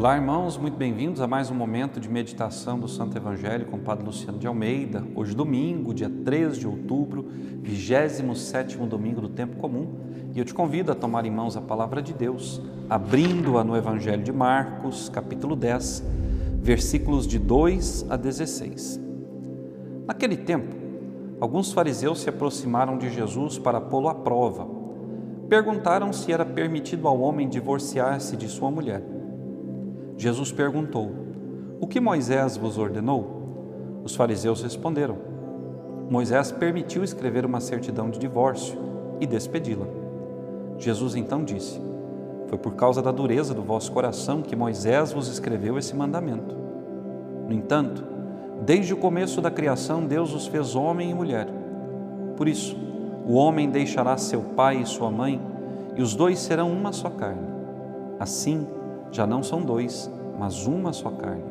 Olá, 0.00 0.16
irmãos, 0.16 0.56
muito 0.56 0.78
bem-vindos 0.78 1.20
a 1.20 1.26
mais 1.26 1.50
um 1.50 1.54
momento 1.54 2.00
de 2.00 2.08
meditação 2.08 2.80
do 2.80 2.88
Santo 2.88 3.18
Evangelho 3.18 3.66
com 3.66 3.76
o 3.76 3.80
Padre 3.80 4.06
Luciano 4.06 4.38
de 4.38 4.46
Almeida. 4.46 5.04
Hoje, 5.14 5.36
domingo, 5.36 5.92
dia 5.92 6.08
3 6.08 6.56
de 6.56 6.66
outubro, 6.66 7.26
27 7.62 8.78
domingo 8.78 9.20
do 9.20 9.28
tempo 9.28 9.58
comum, 9.58 9.86
e 10.34 10.38
eu 10.38 10.44
te 10.46 10.54
convido 10.54 10.90
a 10.90 10.94
tomar 10.94 11.26
em 11.26 11.30
mãos 11.30 11.54
a 11.54 11.60
palavra 11.60 12.00
de 12.00 12.14
Deus, 12.14 12.62
abrindo-a 12.88 13.62
no 13.62 13.76
Evangelho 13.76 14.22
de 14.22 14.32
Marcos, 14.32 15.10
capítulo 15.10 15.54
10, 15.54 16.02
versículos 16.62 17.26
de 17.26 17.38
2 17.38 18.06
a 18.08 18.16
16. 18.16 18.98
Naquele 20.06 20.38
tempo, 20.38 20.74
alguns 21.38 21.74
fariseus 21.74 22.22
se 22.22 22.30
aproximaram 22.30 22.96
de 22.96 23.10
Jesus 23.10 23.58
para 23.58 23.78
pô-lo 23.82 24.08
à 24.08 24.14
prova. 24.14 24.66
Perguntaram 25.46 26.10
se 26.10 26.32
era 26.32 26.46
permitido 26.46 27.06
ao 27.06 27.20
homem 27.20 27.46
divorciar-se 27.46 28.34
de 28.34 28.48
sua 28.48 28.70
mulher. 28.70 29.19
Jesus 30.20 30.52
perguntou: 30.52 31.10
O 31.80 31.86
que 31.86 31.98
Moisés 31.98 32.54
vos 32.54 32.76
ordenou? 32.76 34.02
Os 34.04 34.14
fariseus 34.14 34.62
responderam: 34.62 35.16
Moisés 36.10 36.52
permitiu 36.52 37.02
escrever 37.02 37.46
uma 37.46 37.58
certidão 37.58 38.10
de 38.10 38.18
divórcio 38.18 38.78
e 39.18 39.26
despedi-la. 39.26 39.86
Jesus 40.76 41.16
então 41.16 41.42
disse: 41.42 41.80
Foi 42.48 42.58
por 42.58 42.74
causa 42.74 43.00
da 43.00 43.10
dureza 43.10 43.54
do 43.54 43.62
vosso 43.62 43.90
coração 43.92 44.42
que 44.42 44.54
Moisés 44.54 45.10
vos 45.10 45.26
escreveu 45.26 45.78
esse 45.78 45.96
mandamento. 45.96 46.54
No 47.48 47.54
entanto, 47.54 48.04
desde 48.66 48.92
o 48.92 48.98
começo 48.98 49.40
da 49.40 49.50
criação, 49.50 50.04
Deus 50.04 50.34
os 50.34 50.46
fez 50.46 50.76
homem 50.76 51.10
e 51.10 51.14
mulher. 51.14 51.48
Por 52.36 52.46
isso, 52.46 52.76
o 53.26 53.32
homem 53.32 53.70
deixará 53.70 54.18
seu 54.18 54.42
pai 54.42 54.82
e 54.82 54.86
sua 54.86 55.10
mãe, 55.10 55.40
e 55.96 56.02
os 56.02 56.14
dois 56.14 56.40
serão 56.40 56.70
uma 56.70 56.92
só 56.92 57.08
carne. 57.08 57.48
Assim, 58.18 58.66
já 59.12 59.26
não 59.26 59.42
são 59.42 59.60
dois, 59.62 60.10
mas 60.38 60.66
uma 60.66 60.92
só 60.92 61.10
carne. 61.10 61.44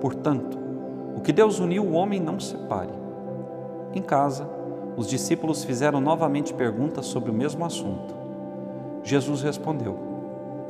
Portanto, 0.00 0.58
o 1.16 1.20
que 1.20 1.32
Deus 1.32 1.60
uniu, 1.60 1.84
o 1.84 1.92
homem 1.92 2.20
não 2.20 2.40
separe. 2.40 2.92
Em 3.94 4.02
casa, 4.02 4.48
os 4.96 5.08
discípulos 5.08 5.64
fizeram 5.64 6.00
novamente 6.00 6.52
perguntas 6.52 7.06
sobre 7.06 7.30
o 7.30 7.34
mesmo 7.34 7.64
assunto. 7.64 8.14
Jesus 9.02 9.42
respondeu: 9.42 9.96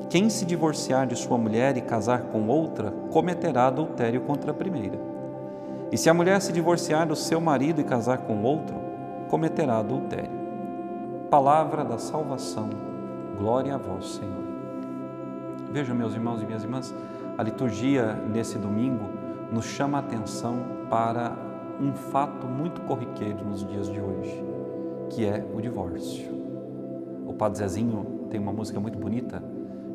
Quem 0.09 0.29
se 0.29 0.45
divorciar 0.45 1.07
de 1.07 1.17
sua 1.17 1.39
mulher 1.39 1.77
e 1.77 1.81
casar 1.81 2.23
com 2.25 2.47
outra, 2.49 2.93
cometerá 3.11 3.67
adultério 3.67 4.21
contra 4.23 4.51
a 4.51 4.55
primeira. 4.55 4.99
E 5.91 5.99
se 5.99 6.09
a 6.09 6.15
mulher 6.15 6.41
se 6.41 6.53
divorciar 6.53 7.07
do 7.07 7.17
seu 7.17 7.41
marido 7.41 7.81
e 7.81 7.85
casar 7.85 8.19
com 8.19 8.43
outro, 8.43 8.77
cometerá 9.29 9.79
adultério. 9.79 10.43
Palavra 11.31 11.85
da 11.85 11.99
salvação. 11.99 12.71
Glória 13.39 13.75
a 13.75 13.79
vós, 13.79 14.15
Senhor. 14.15 14.52
Vejam, 15.73 15.97
meus 15.97 16.13
irmãos 16.13 16.43
e 16.43 16.45
minhas 16.45 16.63
irmãs, 16.63 16.95
a 17.39 17.43
liturgia 17.43 18.13
nesse 18.31 18.59
domingo 18.59 19.07
nos 19.51 19.65
chama 19.65 19.97
a 19.97 20.01
atenção 20.03 20.59
para 20.91 21.33
um 21.81 21.95
fato 21.95 22.47
muito 22.47 22.83
corriqueiro 22.83 23.43
nos 23.43 23.67
dias 23.67 23.89
de 23.89 23.99
hoje, 23.99 24.45
que 25.09 25.25
é 25.25 25.43
o 25.55 25.63
divórcio. 25.63 26.31
O 27.27 27.33
Padre 27.33 27.61
Zezinho 27.61 28.27
tem 28.29 28.39
uma 28.39 28.53
música 28.53 28.79
muito 28.79 28.99
bonita 28.99 29.43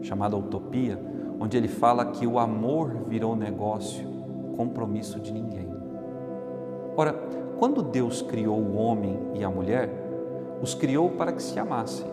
chamada 0.02 0.36
Utopia, 0.36 1.00
onde 1.40 1.56
ele 1.56 1.68
fala 1.68 2.08
que 2.08 2.26
o 2.26 2.40
amor 2.40 3.04
virou 3.08 3.36
negócio, 3.36 4.10
compromisso 4.56 5.20
de 5.20 5.32
ninguém. 5.32 5.70
Ora, 6.96 7.14
quando 7.60 7.84
Deus 7.84 8.24
criou 8.24 8.60
o 8.60 8.78
homem 8.78 9.20
e 9.36 9.44
a 9.44 9.50
mulher, 9.50 9.92
os 10.60 10.74
criou 10.74 11.12
para 11.12 11.32
que 11.32 11.44
se 11.44 11.60
amassem, 11.60 12.08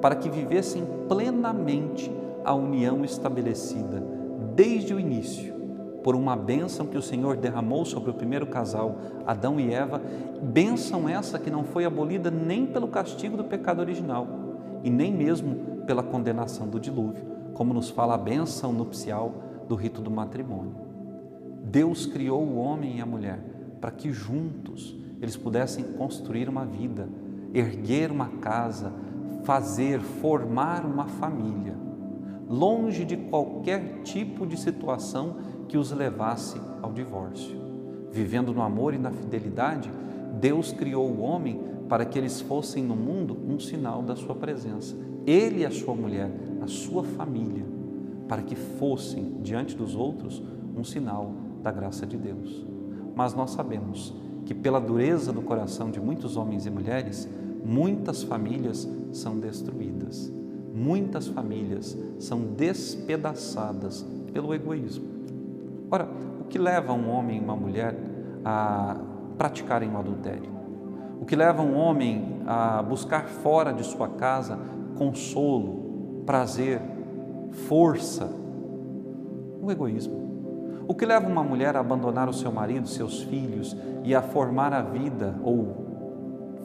para 0.00 0.14
que 0.14 0.30
vivessem 0.30 0.86
plenamente 1.06 2.23
a 2.44 2.54
união 2.54 3.04
estabelecida 3.04 4.02
desde 4.54 4.94
o 4.94 5.00
início 5.00 5.54
por 6.02 6.14
uma 6.14 6.36
bênção 6.36 6.86
que 6.86 6.98
o 6.98 7.02
Senhor 7.02 7.36
derramou 7.36 7.84
sobre 7.86 8.10
o 8.10 8.14
primeiro 8.14 8.46
casal, 8.46 8.98
Adão 9.26 9.58
e 9.58 9.72
Eva, 9.72 10.02
bênção 10.42 11.08
essa 11.08 11.38
que 11.38 11.50
não 11.50 11.64
foi 11.64 11.86
abolida 11.86 12.30
nem 12.30 12.66
pelo 12.66 12.88
castigo 12.88 13.38
do 13.38 13.44
pecado 13.44 13.80
original 13.80 14.28
e 14.82 14.90
nem 14.90 15.10
mesmo 15.10 15.82
pela 15.86 16.02
condenação 16.02 16.68
do 16.68 16.78
dilúvio, 16.78 17.24
como 17.54 17.72
nos 17.72 17.88
fala 17.88 18.14
a 18.14 18.18
bênção 18.18 18.70
nupcial 18.70 19.34
do 19.66 19.74
rito 19.74 20.02
do 20.02 20.10
matrimônio. 20.10 20.74
Deus 21.64 22.04
criou 22.04 22.42
o 22.42 22.56
homem 22.56 22.98
e 22.98 23.00
a 23.00 23.06
mulher 23.06 23.40
para 23.80 23.90
que 23.90 24.12
juntos 24.12 24.94
eles 25.22 25.38
pudessem 25.38 25.84
construir 25.84 26.50
uma 26.50 26.66
vida, 26.66 27.08
erguer 27.54 28.10
uma 28.10 28.28
casa, 28.28 28.92
fazer, 29.42 30.00
formar 30.00 30.84
uma 30.84 31.06
família 31.06 31.83
longe 32.48 33.04
de 33.04 33.16
qualquer 33.16 34.02
tipo 34.02 34.46
de 34.46 34.58
situação 34.58 35.36
que 35.68 35.78
os 35.78 35.90
levasse 35.92 36.60
ao 36.82 36.92
divórcio. 36.92 37.56
Vivendo 38.10 38.52
no 38.52 38.62
amor 38.62 38.94
e 38.94 38.98
na 38.98 39.10
fidelidade, 39.10 39.90
Deus 40.40 40.72
criou 40.72 41.08
o 41.08 41.20
homem 41.20 41.60
para 41.88 42.04
que 42.04 42.18
eles 42.18 42.40
fossem 42.40 42.82
no 42.82 42.96
mundo 42.96 43.36
um 43.48 43.58
sinal 43.58 44.02
da 44.02 44.14
sua 44.14 44.34
presença. 44.34 44.96
Ele 45.26 45.60
e 45.60 45.66
a 45.66 45.70
sua 45.70 45.94
mulher, 45.94 46.30
a 46.60 46.66
sua 46.66 47.02
família, 47.02 47.64
para 48.28 48.42
que 48.42 48.54
fossem 48.54 49.38
diante 49.42 49.76
dos 49.76 49.94
outros 49.94 50.42
um 50.76 50.84
sinal 50.84 51.32
da 51.62 51.72
graça 51.72 52.06
de 52.06 52.16
Deus. 52.16 52.66
Mas 53.14 53.34
nós 53.34 53.50
sabemos 53.50 54.14
que 54.44 54.54
pela 54.54 54.80
dureza 54.80 55.32
do 55.32 55.40
coração 55.40 55.90
de 55.90 56.00
muitos 56.00 56.36
homens 56.36 56.66
e 56.66 56.70
mulheres, 56.70 57.28
muitas 57.64 58.22
famílias 58.22 58.88
são 59.12 59.38
destruídas 59.38 60.32
muitas 60.74 61.28
famílias 61.28 61.96
são 62.18 62.40
despedaçadas 62.40 64.04
pelo 64.32 64.52
egoísmo. 64.52 65.04
Ora, 65.88 66.08
o 66.40 66.44
que 66.44 66.58
leva 66.58 66.92
um 66.92 67.08
homem 67.08 67.38
e 67.38 67.40
uma 67.40 67.54
mulher 67.54 67.96
a 68.44 68.96
praticarem 69.38 69.88
o 69.88 69.96
adultério? 69.96 70.52
O 71.20 71.24
que 71.24 71.36
leva 71.36 71.62
um 71.62 71.76
homem 71.76 72.40
a 72.44 72.82
buscar 72.82 73.26
fora 73.26 73.72
de 73.72 73.84
sua 73.84 74.08
casa 74.08 74.58
consolo, 74.98 76.22
prazer, 76.26 76.80
força? 77.68 78.28
O 79.62 79.70
egoísmo. 79.70 80.24
O 80.88 80.94
que 80.94 81.06
leva 81.06 81.28
uma 81.28 81.44
mulher 81.44 81.76
a 81.76 81.80
abandonar 81.80 82.28
o 82.28 82.34
seu 82.34 82.50
marido, 82.50 82.88
seus 82.88 83.22
filhos 83.22 83.76
e 84.02 84.14
a 84.14 84.20
formar 84.20 84.72
a 84.72 84.82
vida 84.82 85.36
ou 85.42 85.84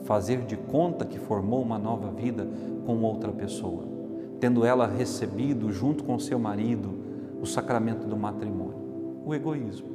fazer 0.04 0.42
de 0.42 0.56
conta 0.56 1.04
que 1.06 1.18
formou 1.18 1.62
uma 1.62 1.78
nova 1.78 2.10
vida 2.10 2.46
com 2.84 3.00
outra 3.02 3.32
pessoa? 3.32 3.99
Tendo 4.40 4.64
ela 4.64 4.86
recebido, 4.86 5.70
junto 5.70 6.02
com 6.02 6.18
seu 6.18 6.38
marido, 6.38 6.94
o 7.40 7.46
sacramento 7.46 8.06
do 8.06 8.16
matrimônio? 8.16 9.22
O 9.24 9.34
egoísmo. 9.34 9.88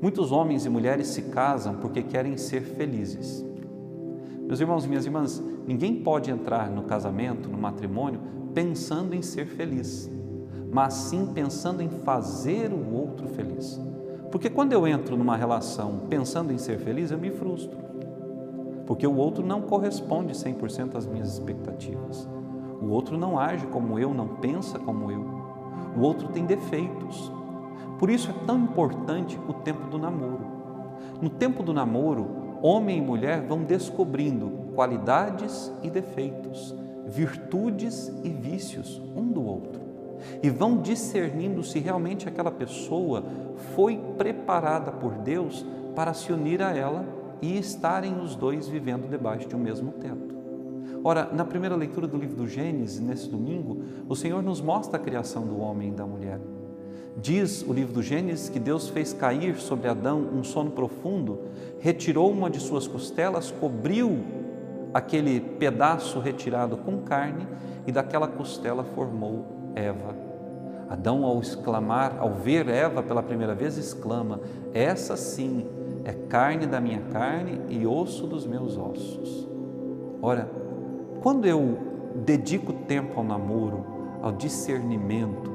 Muitos 0.00 0.30
homens 0.30 0.64
e 0.64 0.68
mulheres 0.68 1.08
se 1.08 1.22
casam 1.22 1.76
porque 1.76 2.02
querem 2.02 2.36
ser 2.36 2.60
felizes. 2.60 3.44
Meus 4.46 4.60
irmãos 4.60 4.84
e 4.84 4.88
minhas 4.88 5.06
irmãs, 5.06 5.42
ninguém 5.66 6.02
pode 6.02 6.30
entrar 6.30 6.70
no 6.70 6.82
casamento, 6.82 7.48
no 7.48 7.58
matrimônio, 7.58 8.20
pensando 8.54 9.14
em 9.14 9.22
ser 9.22 9.46
feliz, 9.46 10.10
mas 10.72 10.94
sim 10.94 11.26
pensando 11.32 11.82
em 11.82 11.88
fazer 11.88 12.72
o 12.72 12.94
outro 12.94 13.28
feliz. 13.28 13.80
Porque 14.30 14.48
quando 14.48 14.72
eu 14.72 14.86
entro 14.86 15.16
numa 15.16 15.36
relação 15.36 16.02
pensando 16.08 16.52
em 16.52 16.58
ser 16.58 16.78
feliz, 16.78 17.10
eu 17.10 17.18
me 17.18 17.30
frustro. 17.30 17.78
Porque 18.86 19.06
o 19.06 19.16
outro 19.16 19.44
não 19.44 19.62
corresponde 19.62 20.32
100% 20.32 20.96
às 20.96 21.06
minhas 21.06 21.32
expectativas. 21.32 22.28
O 22.80 22.88
outro 22.88 23.18
não 23.18 23.38
age 23.38 23.66
como 23.66 23.98
eu, 23.98 24.14
não 24.14 24.26
pensa 24.26 24.78
como 24.78 25.10
eu. 25.10 25.24
O 25.96 26.00
outro 26.00 26.28
tem 26.28 26.46
defeitos. 26.46 27.30
Por 27.98 28.08
isso 28.08 28.30
é 28.30 28.46
tão 28.46 28.58
importante 28.58 29.38
o 29.48 29.52
tempo 29.52 29.86
do 29.88 29.98
namoro. 29.98 30.46
No 31.20 31.28
tempo 31.28 31.62
do 31.62 31.74
namoro, 31.74 32.58
homem 32.62 32.98
e 32.98 33.02
mulher 33.02 33.42
vão 33.42 33.62
descobrindo 33.62 34.50
qualidades 34.74 35.70
e 35.82 35.90
defeitos, 35.90 36.74
virtudes 37.06 38.08
e 38.24 38.30
vícios 38.30 39.00
um 39.14 39.26
do 39.26 39.44
outro. 39.44 39.80
E 40.42 40.48
vão 40.48 40.78
discernindo 40.78 41.62
se 41.62 41.78
realmente 41.78 42.28
aquela 42.28 42.50
pessoa 42.50 43.24
foi 43.74 43.98
preparada 44.16 44.92
por 44.92 45.12
Deus 45.18 45.64
para 45.94 46.14
se 46.14 46.32
unir 46.32 46.62
a 46.62 46.74
ela 46.74 47.04
e 47.42 47.58
estarem 47.58 48.18
os 48.18 48.36
dois 48.36 48.68
vivendo 48.68 49.08
debaixo 49.08 49.48
de 49.48 49.56
um 49.56 49.58
mesmo 49.58 49.92
teto. 49.92 50.39
Ora, 51.02 51.30
na 51.32 51.44
primeira 51.44 51.74
leitura 51.74 52.06
do 52.06 52.18
livro 52.18 52.36
do 52.36 52.46
Gênesis, 52.46 53.00
nesse 53.00 53.28
domingo, 53.28 53.82
o 54.08 54.14
Senhor 54.14 54.42
nos 54.42 54.60
mostra 54.60 54.98
a 54.98 55.02
criação 55.02 55.46
do 55.46 55.58
homem 55.58 55.88
e 55.88 55.92
da 55.92 56.06
mulher. 56.06 56.38
Diz 57.16 57.62
o 57.62 57.72
livro 57.72 57.94
do 57.94 58.02
Gênesis 58.02 58.48
que 58.48 58.58
Deus 58.58 58.88
fez 58.88 59.12
cair 59.12 59.56
sobre 59.56 59.88
Adão 59.88 60.28
um 60.32 60.44
sono 60.44 60.70
profundo, 60.70 61.40
retirou 61.78 62.30
uma 62.30 62.50
de 62.50 62.60
suas 62.60 62.86
costelas, 62.86 63.50
cobriu 63.50 64.18
aquele 64.92 65.40
pedaço 65.40 66.20
retirado 66.20 66.76
com 66.76 66.98
carne 66.98 67.46
e 67.86 67.92
daquela 67.92 68.28
costela 68.28 68.84
formou 68.84 69.72
Eva. 69.74 70.14
Adão, 70.88 71.24
ao 71.24 71.40
exclamar, 71.40 72.16
ao 72.18 72.34
ver 72.34 72.68
Eva 72.68 73.02
pela 73.02 73.22
primeira 73.22 73.54
vez, 73.54 73.78
exclama: 73.78 74.40
Essa 74.74 75.16
sim 75.16 75.66
é 76.04 76.12
carne 76.12 76.66
da 76.66 76.80
minha 76.80 77.00
carne 77.12 77.60
e 77.68 77.86
osso 77.86 78.26
dos 78.26 78.46
meus 78.46 78.76
ossos. 78.76 79.48
Ora, 80.20 80.59
quando 81.22 81.46
eu 81.46 81.78
dedico 82.14 82.72
tempo 82.72 83.18
ao 83.18 83.24
namoro, 83.24 83.84
ao 84.22 84.32
discernimento, 84.32 85.50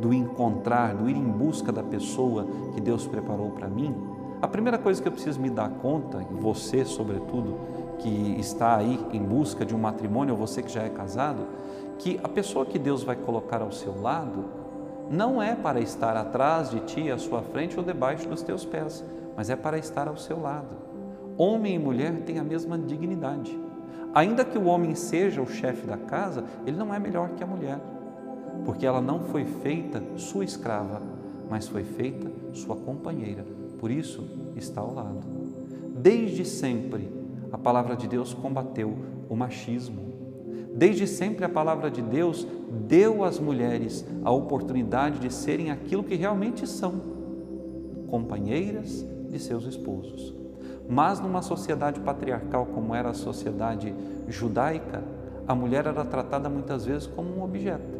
do 0.00 0.12
encontrar, 0.12 0.94
do 0.94 1.08
ir 1.08 1.16
em 1.16 1.24
busca 1.24 1.70
da 1.70 1.82
pessoa 1.82 2.46
que 2.74 2.80
Deus 2.80 3.06
preparou 3.06 3.50
para 3.50 3.68
mim, 3.68 3.94
a 4.40 4.48
primeira 4.48 4.76
coisa 4.76 5.00
que 5.00 5.06
eu 5.06 5.12
preciso 5.12 5.40
me 5.40 5.48
dar 5.48 5.68
conta, 5.68 6.26
e 6.28 6.34
você, 6.34 6.84
sobretudo, 6.84 7.56
que 8.00 8.36
está 8.40 8.76
aí 8.76 8.98
em 9.12 9.22
busca 9.22 9.64
de 9.64 9.74
um 9.74 9.78
matrimônio, 9.78 10.34
ou 10.34 10.40
você 10.40 10.60
que 10.60 10.72
já 10.72 10.82
é 10.82 10.88
casado, 10.88 11.46
que 11.98 12.18
a 12.24 12.28
pessoa 12.28 12.66
que 12.66 12.78
Deus 12.78 13.04
vai 13.04 13.14
colocar 13.14 13.62
ao 13.62 13.70
seu 13.70 14.00
lado 14.00 14.44
não 15.08 15.40
é 15.40 15.54
para 15.54 15.78
estar 15.78 16.16
atrás 16.16 16.70
de 16.70 16.80
ti, 16.80 17.10
à 17.10 17.18
sua 17.18 17.42
frente 17.42 17.78
ou 17.78 17.84
debaixo 17.84 18.28
dos 18.28 18.42
teus 18.42 18.64
pés, 18.64 19.04
mas 19.36 19.50
é 19.50 19.54
para 19.54 19.78
estar 19.78 20.08
ao 20.08 20.16
seu 20.16 20.40
lado. 20.40 20.74
Homem 21.36 21.76
e 21.76 21.78
mulher 21.78 22.12
têm 22.22 22.38
a 22.38 22.44
mesma 22.44 22.76
dignidade. 22.76 23.71
Ainda 24.14 24.44
que 24.44 24.58
o 24.58 24.64
homem 24.64 24.94
seja 24.94 25.40
o 25.40 25.46
chefe 25.46 25.86
da 25.86 25.96
casa, 25.96 26.44
ele 26.66 26.76
não 26.76 26.92
é 26.92 26.98
melhor 26.98 27.30
que 27.30 27.42
a 27.42 27.46
mulher, 27.46 27.78
porque 28.64 28.84
ela 28.84 29.00
não 29.00 29.20
foi 29.20 29.44
feita 29.44 30.02
sua 30.16 30.44
escrava, 30.44 31.00
mas 31.48 31.66
foi 31.66 31.82
feita 31.82 32.30
sua 32.52 32.76
companheira. 32.76 33.44
Por 33.78 33.90
isso 33.90 34.28
está 34.54 34.82
ao 34.82 34.94
lado. 34.94 35.20
Desde 35.96 36.44
sempre, 36.44 37.08
a 37.50 37.56
palavra 37.56 37.96
de 37.96 38.06
Deus 38.06 38.34
combateu 38.34 38.94
o 39.28 39.34
machismo. 39.34 40.12
Desde 40.74 41.06
sempre, 41.06 41.44
a 41.44 41.48
palavra 41.48 41.90
de 41.90 42.02
Deus 42.02 42.46
deu 42.86 43.24
às 43.24 43.38
mulheres 43.38 44.04
a 44.24 44.30
oportunidade 44.30 45.18
de 45.20 45.32
serem 45.32 45.70
aquilo 45.70 46.04
que 46.04 46.14
realmente 46.14 46.66
são: 46.66 47.00
companheiras 48.08 49.06
de 49.30 49.38
seus 49.38 49.64
esposos. 49.64 50.41
Mas 50.92 51.20
numa 51.20 51.40
sociedade 51.40 52.00
patriarcal 52.00 52.66
como 52.66 52.94
era 52.94 53.08
a 53.08 53.14
sociedade 53.14 53.94
judaica, 54.28 55.02
a 55.48 55.54
mulher 55.54 55.86
era 55.86 56.04
tratada 56.04 56.50
muitas 56.50 56.84
vezes 56.84 57.06
como 57.06 57.34
um 57.34 57.42
objeto. 57.42 57.98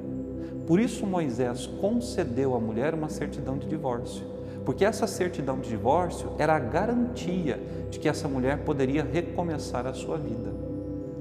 Por 0.67 0.79
isso 0.79 1.06
Moisés 1.06 1.67
concedeu 1.81 2.55
à 2.55 2.61
mulher 2.61 2.93
uma 2.93 3.09
certidão 3.09 3.56
de 3.56 3.67
divórcio, 3.67 4.27
porque 4.67 4.85
essa 4.85 5.06
certidão 5.06 5.59
de 5.59 5.71
divórcio 5.71 6.33
era 6.39 6.55
a 6.55 6.59
garantia 6.59 7.59
de 7.91 7.99
que 7.99 8.11
essa 8.11 8.29
mulher 8.29 8.59
poderia 8.59 9.03
recomeçar 9.03 9.87
a 9.87 9.94
sua 9.94 10.19
vida, 10.19 10.53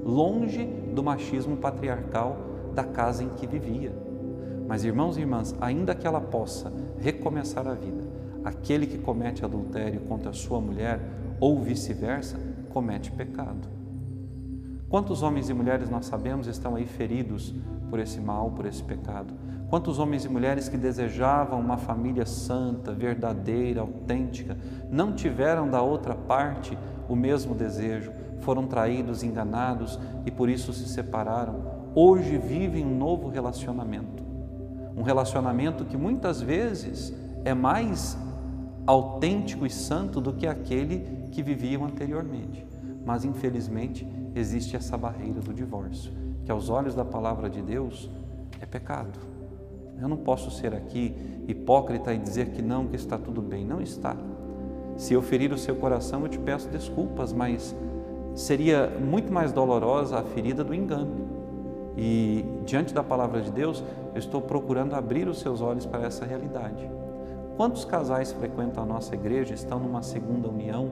longe 0.04 0.66
do 0.66 1.02
machismo 1.02 1.56
patriarcal 1.56 2.36
da 2.74 2.84
casa 2.84 3.24
em 3.24 3.30
que 3.30 3.46
vivia. 3.46 3.94
Mas 4.68 4.84
irmãos 4.84 5.16
e 5.16 5.20
irmãs, 5.20 5.54
ainda 5.58 5.94
que 5.94 6.06
ela 6.06 6.20
possa 6.20 6.70
recomeçar 6.98 7.66
a 7.66 7.72
vida, 7.72 8.04
aquele 8.44 8.86
que 8.86 8.98
comete 8.98 9.42
adultério 9.42 10.00
contra 10.02 10.28
a 10.28 10.34
sua 10.34 10.60
mulher 10.60 11.00
ou 11.42 11.60
vice-versa, 11.60 12.38
comete 12.68 13.10
pecado. 13.10 13.68
Quantos 14.88 15.24
homens 15.24 15.48
e 15.48 15.52
mulheres 15.52 15.90
nós 15.90 16.06
sabemos 16.06 16.46
estão 16.46 16.76
aí 16.76 16.86
feridos 16.86 17.52
por 17.90 17.98
esse 17.98 18.20
mal, 18.20 18.52
por 18.52 18.64
esse 18.64 18.80
pecado? 18.80 19.34
Quantos 19.68 19.98
homens 19.98 20.24
e 20.24 20.28
mulheres 20.28 20.68
que 20.68 20.76
desejavam 20.76 21.58
uma 21.58 21.76
família 21.76 22.24
santa, 22.24 22.92
verdadeira, 22.92 23.80
autêntica, 23.80 24.56
não 24.88 25.14
tiveram 25.14 25.68
da 25.68 25.82
outra 25.82 26.14
parte 26.14 26.78
o 27.08 27.16
mesmo 27.16 27.56
desejo, 27.56 28.12
foram 28.38 28.68
traídos, 28.68 29.24
enganados 29.24 29.98
e 30.24 30.30
por 30.30 30.48
isso 30.48 30.72
se 30.72 30.88
separaram? 30.88 31.90
Hoje 31.92 32.38
vivem 32.38 32.86
um 32.86 32.96
novo 32.96 33.28
relacionamento. 33.28 34.22
Um 34.96 35.02
relacionamento 35.02 35.84
que 35.86 35.96
muitas 35.96 36.40
vezes 36.40 37.12
é 37.44 37.52
mais 37.52 38.16
autêntico 38.86 39.66
e 39.66 39.70
santo 39.70 40.20
do 40.20 40.32
que 40.32 40.46
aquele 40.46 41.21
que 41.32 41.42
viviam 41.42 41.84
anteriormente. 41.84 42.64
Mas 43.04 43.24
infelizmente 43.24 44.06
existe 44.34 44.76
essa 44.76 44.96
barreira 44.96 45.40
do 45.40 45.52
divórcio, 45.52 46.12
que 46.44 46.52
aos 46.52 46.68
olhos 46.68 46.94
da 46.94 47.04
palavra 47.04 47.50
de 47.50 47.60
Deus 47.60 48.08
é 48.60 48.66
pecado. 48.66 49.18
Eu 50.00 50.08
não 50.08 50.16
posso 50.16 50.50
ser 50.50 50.74
aqui 50.74 51.14
hipócrita 51.48 52.14
e 52.14 52.18
dizer 52.18 52.50
que 52.50 52.62
não, 52.62 52.86
que 52.86 52.96
está 52.96 53.18
tudo 53.18 53.42
bem. 53.42 53.64
Não 53.64 53.80
está. 53.80 54.16
Se 54.96 55.14
eu 55.14 55.22
ferir 55.22 55.52
o 55.52 55.58
seu 55.58 55.76
coração, 55.76 56.22
eu 56.22 56.28
te 56.28 56.38
peço 56.38 56.68
desculpas, 56.68 57.32
mas 57.32 57.74
seria 58.34 58.88
muito 58.88 59.32
mais 59.32 59.52
dolorosa 59.52 60.18
a 60.18 60.22
ferida 60.22 60.62
do 60.62 60.74
engano. 60.74 61.32
E 61.96 62.44
diante 62.64 62.94
da 62.94 63.02
palavra 63.02 63.40
de 63.42 63.50
Deus, 63.50 63.82
eu 64.14 64.18
estou 64.18 64.40
procurando 64.40 64.94
abrir 64.94 65.28
os 65.28 65.40
seus 65.40 65.60
olhos 65.60 65.84
para 65.84 66.04
essa 66.04 66.24
realidade. 66.24 66.88
Quantos 67.56 67.84
casais 67.84 68.32
frequentam 68.32 68.82
a 68.82 68.86
nossa 68.86 69.14
igreja, 69.14 69.54
estão 69.54 69.78
numa 69.78 70.02
segunda 70.02 70.48
união, 70.48 70.90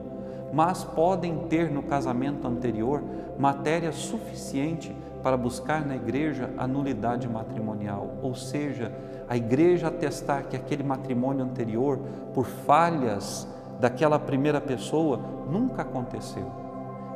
mas 0.51 0.83
podem 0.83 1.37
ter 1.47 1.71
no 1.71 1.83
casamento 1.83 2.47
anterior 2.47 3.03
matéria 3.37 3.91
suficiente 3.91 4.95
para 5.23 5.37
buscar 5.37 5.85
na 5.85 5.95
igreja 5.95 6.49
a 6.57 6.67
nulidade 6.67 7.27
matrimonial, 7.27 8.09
ou 8.21 8.35
seja, 8.35 8.91
a 9.29 9.37
igreja 9.37 9.87
atestar 9.87 10.47
que 10.47 10.55
aquele 10.55 10.83
matrimônio 10.83 11.45
anterior, 11.45 11.99
por 12.33 12.45
falhas 12.45 13.47
daquela 13.79 14.19
primeira 14.19 14.59
pessoa, 14.59 15.19
nunca 15.49 15.83
aconteceu. 15.83 16.51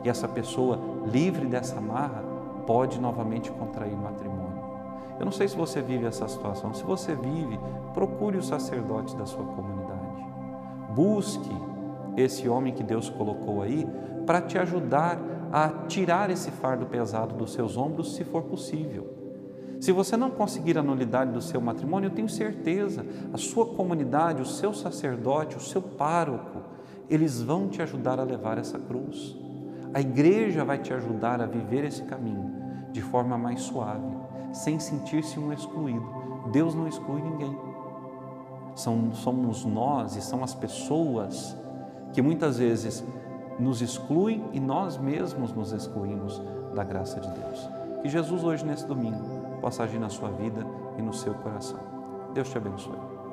E 0.03 0.09
essa 0.09 0.27
pessoa, 0.27 0.79
livre 1.05 1.45
dessa 1.47 1.81
marra, 1.81 2.23
pode 2.65 2.99
novamente 2.99 3.51
contrair 3.51 3.95
matrimônio. 3.95 4.45
Eu 5.19 5.25
não 5.25 5.31
sei 5.31 5.47
se 5.47 5.55
você 5.55 5.81
vive 5.81 6.05
essa 6.05 6.27
situação. 6.27 6.73
Se 6.73 6.83
você 6.83 7.15
vive, 7.15 7.59
procure 7.93 8.37
o 8.37 8.43
sacerdote 8.43 9.15
da 9.15 9.25
sua 9.25 9.45
comunidade. 9.45 10.25
Busque 10.93 11.55
esse 12.17 12.47
homem 12.47 12.73
que 12.73 12.83
Deus 12.83 13.09
colocou 13.09 13.61
aí 13.61 13.87
para 14.25 14.41
te 14.41 14.57
ajudar 14.57 15.19
a 15.51 15.69
tirar 15.87 16.29
esse 16.29 16.51
fardo 16.51 16.85
pesado 16.85 17.35
dos 17.35 17.53
seus 17.53 17.77
ombros, 17.77 18.15
se 18.15 18.23
for 18.23 18.43
possível. 18.43 19.13
Se 19.79 19.91
você 19.91 20.17
não 20.17 20.31
conseguir 20.31 20.77
a 20.77 20.83
nulidade 20.83 21.31
do 21.31 21.41
seu 21.41 21.61
matrimônio, 21.61 22.07
eu 22.07 22.13
tenho 22.13 22.29
certeza, 22.29 23.05
a 23.31 23.37
sua 23.37 23.65
comunidade, 23.65 24.41
o 24.41 24.45
seu 24.45 24.73
sacerdote, 24.73 25.57
o 25.57 25.61
seu 25.61 25.81
pároco, 25.81 26.61
eles 27.09 27.41
vão 27.41 27.67
te 27.67 27.81
ajudar 27.81 28.19
a 28.19 28.23
levar 28.23 28.57
essa 28.57 28.79
cruz. 28.79 29.37
A 29.93 30.01
igreja 30.01 30.65
vai 30.65 30.79
te 30.79 30.93
ajudar 30.93 31.41
a 31.41 31.45
viver 31.45 31.85
esse 31.85 32.03
caminho 32.03 32.51
de 32.91 33.01
forma 33.01 33.37
mais 33.37 33.61
suave 33.61 34.25
sem 34.55 34.79
sentir-se 34.79 35.37
um 35.37 35.51
excluído. 35.51 36.05
Deus 36.51 36.73
não 36.73 36.87
exclui 36.87 37.21
ninguém. 37.21 37.55
São, 38.73 39.13
somos 39.13 39.65
nós 39.65 40.15
e 40.15 40.21
são 40.21 40.43
as 40.43 40.53
pessoas 40.53 41.55
que 42.15 42.21
muitas 42.21 42.57
vezes 42.57 43.03
nos 43.59 43.81
excluem 43.81 44.41
e 44.53 44.59
nós 44.59 44.97
mesmos 44.97 45.51
nos 45.51 45.73
excluímos 45.73 46.41
da 46.73 46.81
graça 46.81 47.19
de 47.19 47.27
Deus. 47.27 47.69
Que 48.01 48.07
Jesus 48.07 48.41
hoje, 48.41 48.65
nesse 48.65 48.87
domingo, 48.87 49.59
possa 49.59 49.83
agir 49.83 49.99
na 49.99 50.07
sua 50.07 50.29
vida 50.29 50.65
e 50.97 51.01
no 51.01 51.13
seu 51.13 51.33
coração. 51.33 51.79
Deus 52.33 52.49
te 52.49 52.57
abençoe. 52.57 53.14